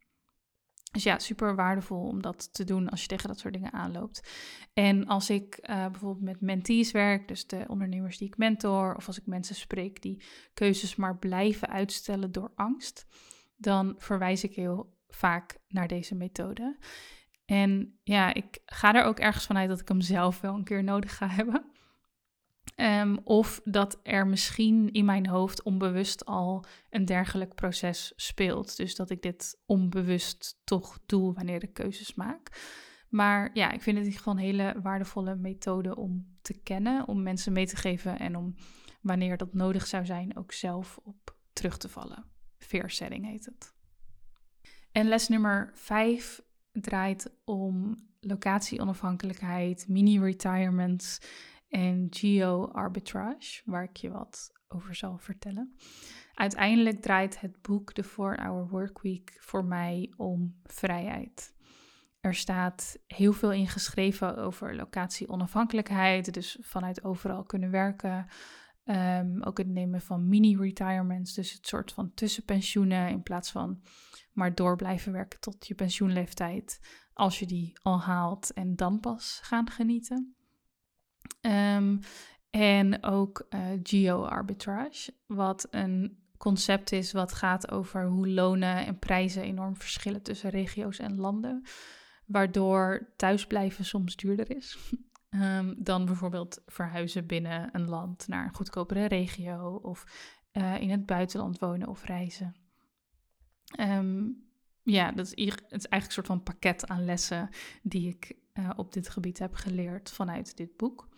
[0.92, 4.32] Dus ja, super waardevol om dat te doen als je tegen dat soort dingen aanloopt.
[4.74, 9.08] En als ik uh, bijvoorbeeld met mentees werk, dus de ondernemers die ik mentor, of
[9.08, 10.24] als ik mensen spreek die
[10.54, 13.06] keuzes maar blijven uitstellen door angst,
[13.56, 16.78] dan verwijs ik heel vaak naar deze methode.
[17.46, 20.84] En ja, ik ga er ook ergens vanuit dat ik hem zelf wel een keer
[20.84, 21.72] nodig ga hebben.
[22.76, 28.78] Um, of dat er misschien in mijn hoofd onbewust al een dergelijk proces speelt.
[28.78, 32.50] Dus dat ik dit onbewust toch doe wanneer ik keuzes maak.
[33.10, 37.54] Maar ja, ik vind het geval een hele waardevolle methode om te kennen, om mensen
[37.54, 38.56] mee te geven en om
[39.02, 42.26] wanneer dat nodig zou zijn ook zelf op terug te vallen.
[42.58, 43.73] Fear setting heet het.
[44.94, 51.20] En les nummer 5 draait om locatie-onafhankelijkheid, mini-retirements
[51.70, 55.76] en geo-arbitrage, waar ik je wat over zal vertellen.
[56.34, 61.54] Uiteindelijk draait het boek The 4-Hour Workweek voor mij om vrijheid.
[62.20, 68.28] Er staat heel veel in geschreven over locatie-onafhankelijkheid, dus vanuit overal kunnen werken.
[68.86, 73.82] Um, ook het nemen van mini-retirements, dus het soort van tussenpensioenen in plaats van
[74.34, 76.80] maar door blijven werken tot je pensioenleeftijd,
[77.14, 80.36] als je die al haalt en dan pas gaan genieten.
[81.42, 82.00] Um,
[82.50, 89.44] en ook uh, geo-arbitrage, wat een concept is wat gaat over hoe lonen en prijzen
[89.44, 91.64] enorm verschillen tussen regio's en landen,
[92.26, 94.78] waardoor thuisblijven soms duurder is.
[95.36, 100.06] Um, dan bijvoorbeeld verhuizen binnen een land naar een goedkopere regio of
[100.54, 102.56] uh, in het buitenland wonen of reizen.
[103.80, 104.44] Um,
[104.84, 107.50] ja, dat is, het is eigenlijk een soort van pakket aan lessen
[107.84, 111.10] die ik uh, op dit gebied heb geleerd vanuit dit boek.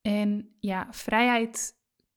[0.00, 1.74] En ja, vrijheid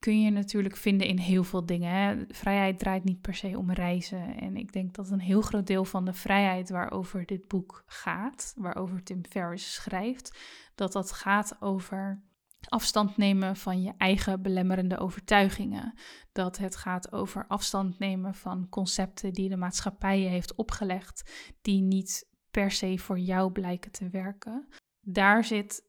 [0.08, 1.92] kun je natuurlijk vinden in heel veel dingen.
[1.92, 2.24] Hè?
[2.28, 4.38] Vrijheid draait niet per se om reizen.
[4.38, 8.54] En ik denk dat een heel groot deel van de vrijheid waarover dit boek gaat,
[8.58, 10.38] waarover Tim Ferriss schrijft,
[10.76, 12.24] dat dat gaat over
[12.68, 15.94] afstand nemen van je eigen belemmerende overtuigingen.
[16.32, 21.82] Dat het gaat over afstand nemen van concepten die de maatschappij je heeft opgelegd, die
[21.82, 24.68] niet per se voor jou blijken te werken.
[25.02, 25.87] Daar zit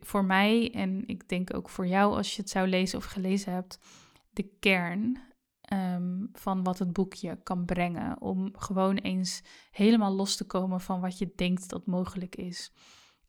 [0.00, 3.52] voor mij, en ik denk ook voor jou als je het zou lezen of gelezen
[3.52, 3.78] hebt,
[4.30, 5.20] de kern
[5.72, 8.20] um, van wat het boekje kan brengen.
[8.20, 12.72] Om gewoon eens helemaal los te komen van wat je denkt dat mogelijk is.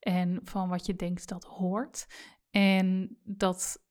[0.03, 2.07] en van wat je denkt dat hoort.
[2.49, 3.83] En dat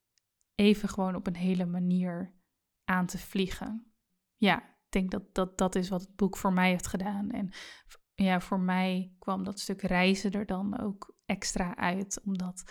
[0.55, 2.35] even gewoon op een hele manier
[2.85, 3.93] aan te vliegen.
[4.37, 7.31] Ja, ik denk dat dat, dat is wat het boek voor mij heeft gedaan.
[7.31, 7.51] En
[8.15, 12.63] ja, voor mij kwam dat stuk reizen er dan ook extra uit, omdat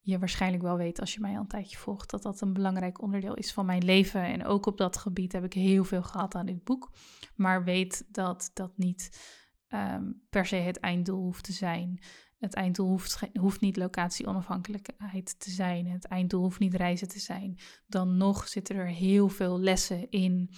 [0.00, 3.02] je waarschijnlijk wel weet als je mij al een tijdje volgt, dat dat een belangrijk
[3.02, 4.22] onderdeel is van mijn leven.
[4.22, 6.90] En ook op dat gebied heb ik heel veel gehad aan dit boek.
[7.34, 9.20] Maar weet dat dat niet
[9.68, 12.02] ehm, per se het einddoel hoeft te zijn.
[12.38, 15.86] Het einddoel hoeft, hoeft niet locatie-onafhankelijkheid te zijn.
[15.86, 17.58] Het einddoel hoeft niet reizen te zijn.
[17.86, 20.50] Dan nog zitten er heel veel lessen in.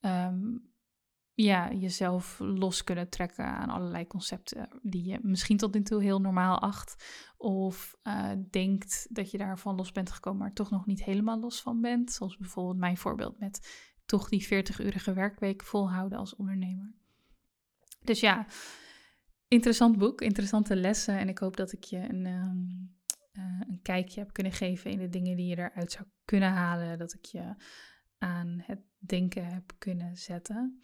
[0.00, 0.56] Ehm,
[1.42, 6.20] ja, jezelf los kunnen trekken aan allerlei concepten die je misschien tot nu toe heel
[6.20, 7.04] normaal acht.
[7.36, 11.62] Of uh, denkt dat je daarvan los bent gekomen, maar toch nog niet helemaal los
[11.62, 12.12] van bent.
[12.12, 16.94] Zoals bijvoorbeeld mijn voorbeeld met toch die 40-urige werkweek volhouden als ondernemer.
[18.04, 18.46] Dus ja,
[19.48, 21.18] interessant boek, interessante lessen.
[21.18, 22.96] En ik hoop dat ik je een, um,
[23.68, 26.98] een kijkje heb kunnen geven in de dingen die je eruit zou kunnen halen.
[26.98, 27.54] Dat ik je
[28.18, 30.82] aan het denken heb kunnen zetten.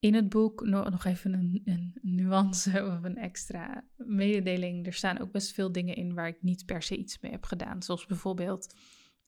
[0.00, 4.86] In het boek nog even een, een, nuance of een extra mededeling.
[4.86, 7.44] Er staan ook best veel dingen in waar ik niet per se iets mee heb
[7.44, 7.82] gedaan.
[7.82, 8.74] Zoals bijvoorbeeld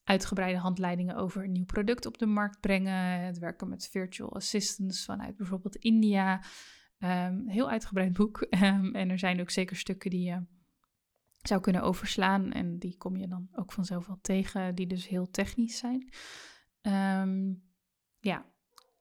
[0.04, 3.24] uitgebreide handleidingen over een nieuw product op de markt brengen.
[3.24, 6.42] Het werken met virtual assistants vanuit bijvoorbeeld India.
[6.98, 8.40] Um, heel uitgebreid boek.
[8.50, 10.44] Ehm, en er zijn ook zeker stukken die je
[11.38, 12.52] zou kunnen overslaan.
[12.52, 16.12] En die kom je dan ook vanzelf wel tegen, die dus heel technisch zijn.
[16.82, 17.62] Um,
[18.18, 18.51] ja,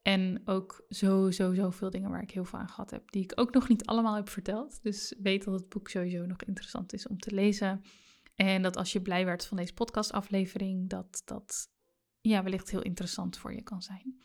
[0.02, 3.32] en ook zo, zo, zoveel dingen waar ik heel veel aan gehad heb, die ik
[3.34, 4.82] ook nog niet allemaal heb verteld.
[4.82, 7.82] Dus weet dat het boek sowieso nog interessant is om te lezen.
[8.34, 11.70] En dat als je blij werd van deze podcastaflevering, dat dat
[12.20, 14.20] ja, wellicht heel interessant voor je kan zijn.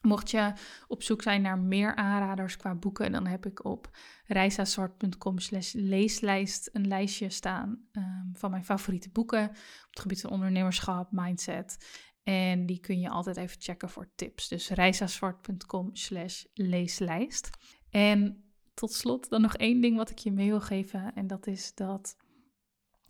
[0.00, 0.52] Mocht je
[0.86, 6.68] op zoek zijn naar meer aanraders qua boeken, dan heb ik op reisazwart.com slash leeslijst
[6.72, 11.76] een lijstje staan um, van mijn favoriete boeken op het gebied van ondernemerschap, mindset
[12.22, 14.48] en die kun je altijd even checken voor tips.
[14.48, 17.50] Dus reisazwart.com slash leeslijst.
[17.90, 21.14] En tot slot dan nog één ding wat ik je mee wil geven.
[21.14, 22.16] En dat is dat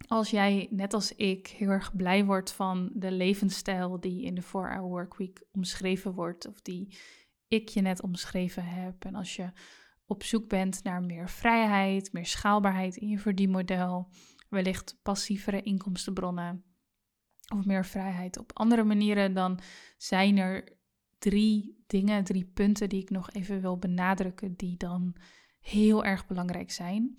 [0.07, 4.42] als jij, net als ik, heel erg blij wordt van de levensstijl die in de
[4.42, 6.49] 4-Hour Workweek omschreven wordt.
[6.49, 6.99] Of die
[7.49, 9.05] ik je net omschreven heb.
[9.05, 9.53] En als je
[10.07, 14.09] op zoek bent naar meer vrijheid, meer schaalbaarheid in je verdienmodel.
[14.49, 16.69] Wellicht passievere inkomstenbronnen
[17.55, 19.59] of meer vrijheid op andere manieren, dan
[19.97, 20.79] zijn er
[21.19, 25.17] drie dingen, drie punten die ik nog even wil benadrukken, die dan
[25.61, 27.17] heel erg belangrijk zijn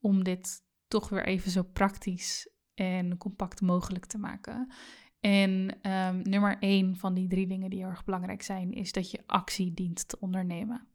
[0.00, 4.72] om dit toch weer even zo praktisch en compact mogelijk te maken.
[5.20, 9.22] En um, nummer één van die drie dingen die erg belangrijk zijn, is dat je
[9.26, 10.86] actie dient te ondernemen.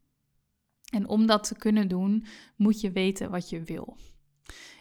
[0.93, 3.97] En om dat te kunnen doen, moet je weten wat je wil.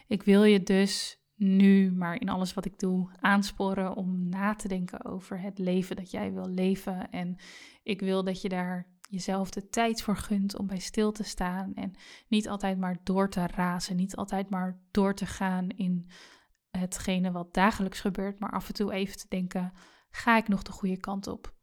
[0.07, 4.67] Ik wil je dus nu, maar in alles wat ik doe, aansporen om na te
[4.67, 7.09] denken over het leven dat jij wil leven.
[7.09, 7.35] En
[7.83, 11.73] ik wil dat je daar jezelf de tijd voor gunt om bij stil te staan
[11.73, 11.93] en
[12.27, 16.09] niet altijd maar door te razen, niet altijd maar door te gaan in
[16.69, 19.73] hetgene wat dagelijks gebeurt, maar af en toe even te denken:
[20.09, 21.53] ga ik nog de goede kant op?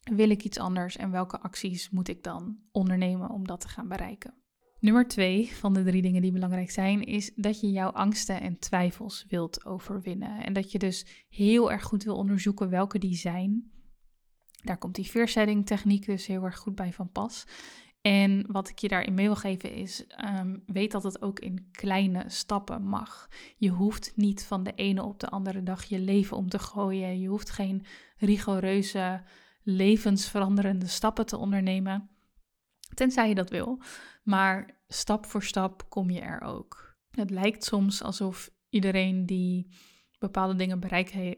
[0.00, 3.88] Wil ik iets anders en welke acties moet ik dan ondernemen om dat te gaan
[3.88, 4.39] bereiken?
[4.80, 8.58] Nummer twee van de drie dingen die belangrijk zijn, is dat je jouw angsten en
[8.58, 10.44] twijfels wilt overwinnen.
[10.44, 13.70] En dat je dus heel erg goed wil onderzoeken welke die zijn.
[14.62, 17.46] Daar komt die veersetting techniek dus heel erg goed bij van pas.
[18.00, 21.68] En wat ik je daarin mee wil geven is, ehm, weet dat het ook in
[21.72, 23.28] kleine stappen mag.
[23.56, 27.20] Je hoeft niet van de ene op de andere dag je leven om te gooien.
[27.20, 27.84] Je hoeft geen
[28.16, 29.22] rigoureuze,
[29.62, 32.09] levensveranderende stappen te ondernemen.
[33.00, 33.82] Tenzij je dat wil.
[34.22, 36.96] Maar stap voor stap kom je er ook.
[37.10, 39.74] Het lijkt soms alsof iedereen die
[40.18, 40.80] bepaalde dingen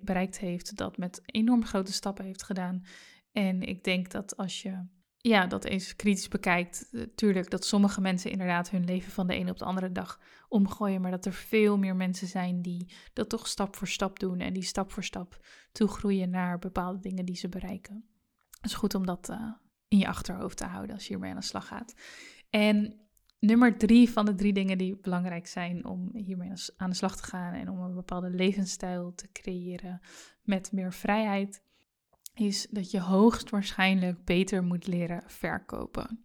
[0.00, 2.84] bereikt heeft, dat met enorm grote stappen heeft gedaan.
[3.32, 8.30] En ik denk dat als je ja, dat eens kritisch bekijkt, natuurlijk dat sommige mensen
[8.30, 11.78] inderdaad hun leven van de ene op de andere dag omgooien, maar dat er veel
[11.78, 15.46] meer mensen zijn die dat toch stap voor stap doen en die stap voor stap
[15.72, 18.04] toegroeien naar bepaalde dingen die ze bereiken.
[18.50, 19.52] Het is goed om dat uh,
[19.92, 21.94] in je achterhoofd te houden als je hiermee aan de slag gaat.
[22.50, 23.00] En
[23.38, 27.22] nummer drie van de drie dingen die belangrijk zijn om hiermee aan de slag te
[27.22, 30.00] gaan en om een bepaalde levensstijl te creëren
[30.42, 31.62] met meer vrijheid,
[32.34, 36.24] is dat je hoogstwaarschijnlijk beter moet leren verkopen.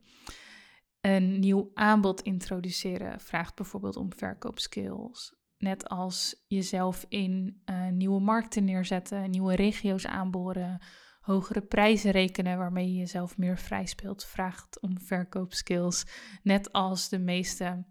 [1.01, 5.36] Een nieuw aanbod introduceren vraagt bijvoorbeeld om verkoopskills.
[5.57, 10.82] Net als jezelf in uh, nieuwe markten neerzetten, nieuwe regio's aanboren,
[11.28, 16.05] hogere prijzen rekenen waarmee je jezelf meer vrij speelt, vraagt om verkoopskills.
[16.43, 17.86] Net als de meeste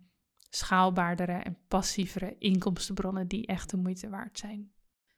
[0.50, 4.72] schaalbaardere en passievere inkomstenbronnen die echt de moeite waard zijn.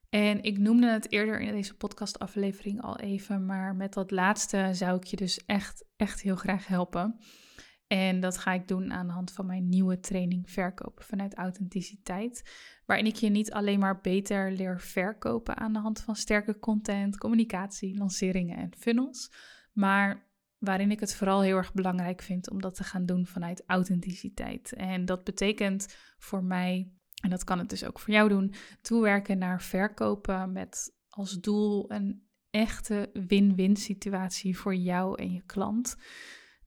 [0.09, 4.97] En ik noemde het eerder in deze podcastaflevering al even, maar met dat laatste zou
[4.97, 7.19] ik je dus echt, echt heel graag helpen.
[7.89, 12.51] En dat ga ik doen aan de hand van mijn nieuwe training Verkopen vanuit authenticiteit.
[12.87, 17.19] Waarin ik je niet alleen maar beter leer verkopen aan de hand van sterke content,
[17.19, 19.33] communicatie, lanceringen en funnels.
[19.73, 20.27] Maar
[20.59, 24.73] waarin ik het vooral heel erg belangrijk vind om dat te gaan doen vanuit authenticiteit.
[24.73, 29.39] En dat betekent voor mij, en dat kan het dus ook voor jou doen, toewerken
[29.39, 35.97] naar verkopen met als doel een echte win-win situatie voor jou en je klant.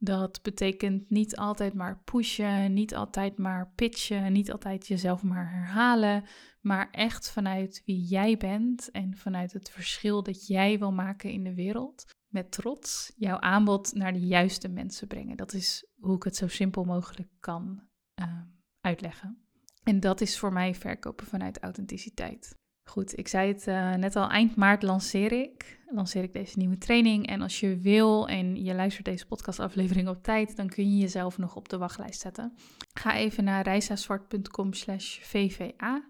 [0.04, 6.24] Dat betekent niet altijd maar pushen, niet altijd maar pitchen, niet altijd jezelf maar herhalen,
[6.62, 11.44] maar echt vanuit wie jij bent en vanuit het verschil dat jij wil maken in
[11.44, 12.06] de wereld.
[12.28, 15.38] Met trots jouw aanbod naar de juiste mensen brengen.
[15.38, 17.84] Dat is hoe ik het zo simpel mogelijk kan
[18.22, 18.42] uh,
[18.80, 19.46] uitleggen.
[19.84, 22.60] En dat is voor mij verkopen vanuit authenticiteit.
[22.84, 25.80] Goed, ik zei het uh, net al, eind maart lanceer ik.
[25.88, 27.28] Lanceer ik deze nieuwe training.
[27.28, 31.38] En als je wil en je luistert deze podcastaflevering op tijd, dan kun je jezelf
[31.38, 32.54] nog op de wachtlijst zetten.
[32.94, 36.04] Ga even naar reisazwart.com slash vva.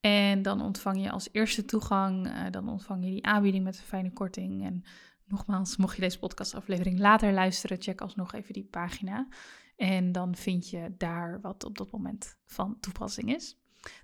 [0.00, 3.84] En dan ontvang je als eerste toegang, uh, dan ontvang je die aanbieding met een
[3.84, 4.64] fijne korting.
[4.64, 4.82] En
[5.24, 9.28] nogmaals, mocht je deze podcastaflevering later luisteren, check alsnog even die pagina.
[9.76, 13.56] En dan vind je daar wat op dat moment van toepassing is.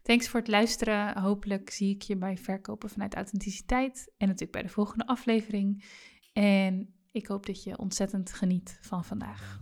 [0.03, 1.19] Thanks voor het luisteren.
[1.19, 4.13] Hopelijk zie ik je bij Verkopen vanuit Authenticiteit.
[4.17, 5.85] En natuurlijk bij de volgende aflevering.
[6.33, 9.59] En ik hoop dat je ontzettend geniet van vandaag.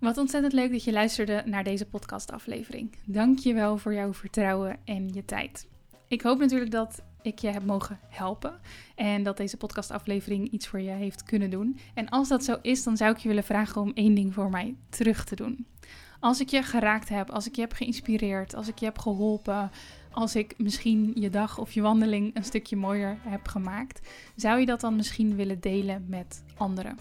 [0.00, 2.96] Wat ontzettend leuk dat je luisterde naar deze podcastaflevering.
[3.04, 5.68] Dank je wel voor jouw vertrouwen en je tijd.
[6.08, 8.60] Ik hoop natuurlijk dat ik je heb mogen helpen
[8.94, 11.78] en dat deze podcastaflevering iets voor je heeft kunnen doen.
[11.94, 14.50] En als dat zo is, dan zou ik je willen vragen om één ding voor
[14.50, 15.66] mij terug te doen.
[16.24, 19.70] Als ik je geraakt heb, als ik je heb geïnspireerd, als ik je heb geholpen,
[20.10, 24.66] als ik misschien je dag of je wandeling een stukje mooier heb gemaakt, zou je
[24.66, 26.98] dat dan misschien willen delen met anderen?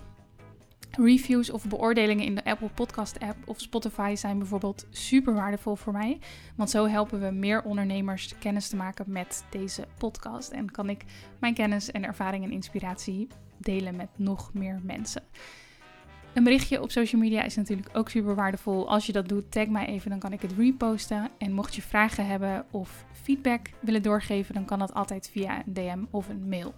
[0.91, 5.93] Reviews of beoordelingen in de Apple Podcast app of Spotify zijn bijvoorbeeld super waardevol voor
[5.93, 6.19] mij.
[6.55, 10.51] Want zo helpen we meer ondernemers kennis te maken met deze podcast.
[10.51, 11.03] En kan ik
[11.39, 15.23] mijn kennis en ervaring en inspiratie delen met nog meer mensen.
[16.33, 18.89] Een berichtje op social media is natuurlijk ook super waardevol.
[18.89, 21.29] Als je dat doet, tag mij even, dan kan ik het reposten.
[21.37, 25.73] En mocht je vragen hebben of feedback willen doorgeven, dan kan dat altijd via een
[25.73, 26.73] DM of een mail.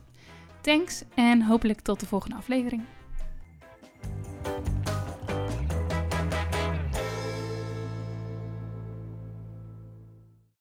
[0.62, 2.82] Thanks en hopelijk tot de volgende aflevering.